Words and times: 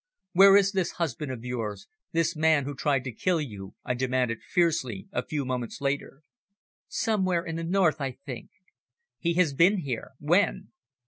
"Where 0.33 0.57
is 0.57 0.71
this 0.71 0.93
husband 0.93 1.31
of 1.31 1.45
yours 1.45 1.87
this 2.11 2.35
man 2.35 2.63
who 2.65 2.73
tried 2.73 3.03
to 3.03 3.11
kill 3.11 3.39
you?" 3.39 3.75
I 3.85 3.93
demanded 3.93 4.41
fiercely 4.41 5.07
a 5.11 5.23
few 5.23 5.45
moments 5.45 5.79
later. 5.79 6.23
"Somewhere 6.87 7.45
in 7.45 7.55
the 7.55 7.63
North, 7.63 8.01
I 8.01 8.13
think." 8.13 8.49
"He 9.19 9.35
has 9.35 9.53
been 9.53 9.81
here. 9.81 10.13
When?" 10.17 10.71